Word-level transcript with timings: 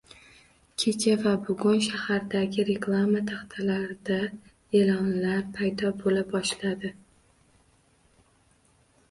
Kecha 0.83 1.17
va 1.23 1.33
bugun 1.49 1.83
shahardagi 1.87 2.65
reklama 2.69 3.21
taxtalarida 3.33 4.17
e'lonlar 4.81 5.45
paydo 5.59 5.93
bo'la 6.01 6.27
boshladi 6.35 6.93